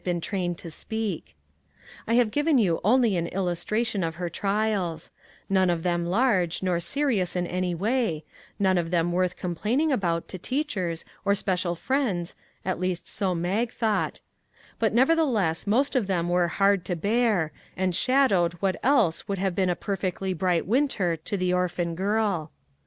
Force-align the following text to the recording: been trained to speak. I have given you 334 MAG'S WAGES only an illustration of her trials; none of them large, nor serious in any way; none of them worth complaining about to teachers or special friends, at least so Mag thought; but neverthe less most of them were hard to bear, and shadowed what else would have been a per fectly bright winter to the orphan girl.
been 0.03 0.19
trained 0.19 0.57
to 0.57 0.71
speak. 0.71 1.35
I 2.07 2.15
have 2.15 2.31
given 2.31 2.57
you 2.57 2.79
334 2.81 2.81
MAG'S 2.81 2.81
WAGES 2.81 2.95
only 2.95 3.17
an 3.29 3.37
illustration 3.37 4.03
of 4.03 4.15
her 4.15 4.29
trials; 4.31 5.11
none 5.47 5.69
of 5.69 5.83
them 5.83 6.07
large, 6.07 6.63
nor 6.63 6.79
serious 6.79 7.35
in 7.35 7.45
any 7.45 7.75
way; 7.75 8.23
none 8.57 8.79
of 8.79 8.89
them 8.89 9.11
worth 9.11 9.37
complaining 9.37 9.91
about 9.91 10.27
to 10.29 10.39
teachers 10.39 11.05
or 11.23 11.35
special 11.35 11.75
friends, 11.75 12.33
at 12.65 12.79
least 12.79 13.07
so 13.07 13.35
Mag 13.35 13.71
thought; 13.71 14.21
but 14.79 14.91
neverthe 14.91 15.31
less 15.31 15.67
most 15.67 15.95
of 15.95 16.07
them 16.07 16.29
were 16.29 16.47
hard 16.47 16.83
to 16.85 16.95
bear, 16.95 17.51
and 17.77 17.95
shadowed 17.95 18.53
what 18.53 18.77
else 18.81 19.27
would 19.27 19.37
have 19.37 19.53
been 19.53 19.69
a 19.69 19.75
per 19.75 19.95
fectly 19.97 20.35
bright 20.35 20.65
winter 20.65 21.15
to 21.15 21.37
the 21.37 21.53
orphan 21.53 21.93
girl. 21.93 22.51